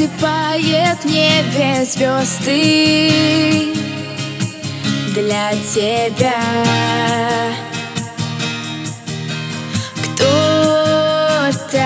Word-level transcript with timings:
Засыпает 0.00 1.04
небе 1.04 1.84
звезды 1.84 3.74
для 5.12 5.52
тебя. 5.74 6.40
Кто-то 10.14 11.84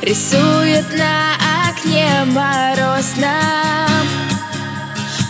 рисует 0.00 0.86
на 0.96 1.34
окне 1.68 2.24
морозном 2.24 4.06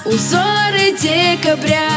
Узоры 0.04 0.92
декабря. 1.02 1.90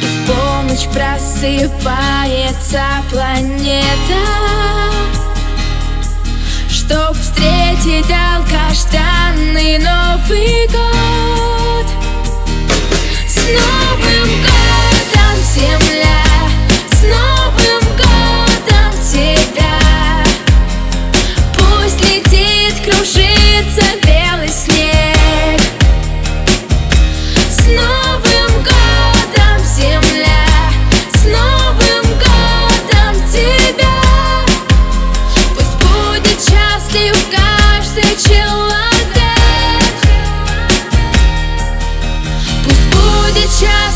И 0.00 0.06
в 0.06 0.26
полночь 0.26 0.86
просыпается 0.94 2.82
планета. 3.10 4.63
tear 7.84 8.00
down. 8.04 8.33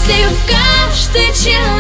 счастлив 0.09 0.39
каждый 0.47 1.27
час. 1.35 1.78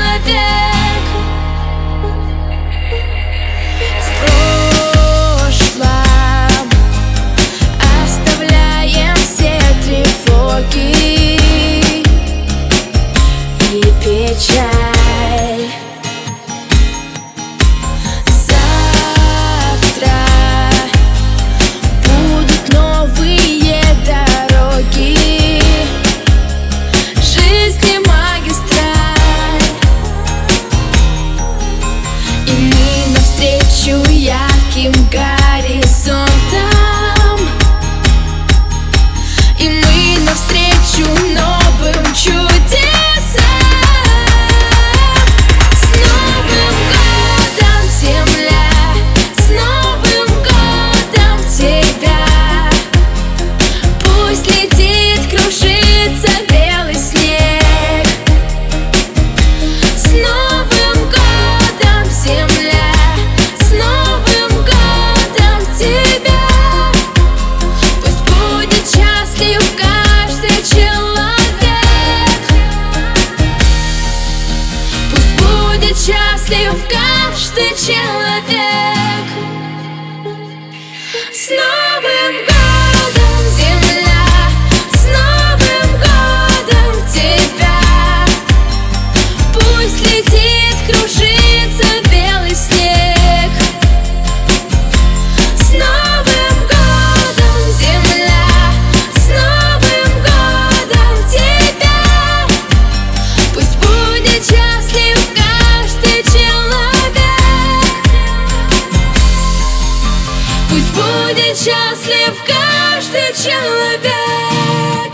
мыслью 76.48 76.72
в 76.72 76.88
каждый 76.88 77.70
час. 77.76 78.17
Пусть 110.88 110.94
будет 110.94 111.56
счастлив 111.56 112.34
каждый 112.46 113.32
человек. 113.42 115.12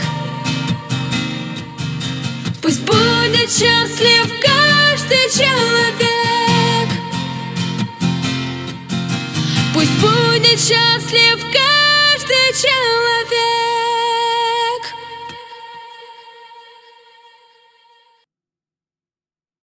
Пусть 2.63 2.81
будет 2.83 3.51
счастлив 3.51 4.33
каждый 4.43 5.31
человек. 5.37 6.89
Пусть 9.75 9.91
будет 10.01 10.61
счастлив 10.61 11.34